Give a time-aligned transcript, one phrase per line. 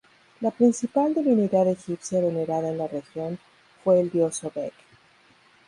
[0.39, 3.37] La principal divinidad egipcia venerada en la región
[3.83, 4.73] fue el dios Sobek.